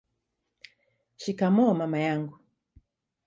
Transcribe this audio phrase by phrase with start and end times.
[1.21, 2.35] shikamoo mama wangu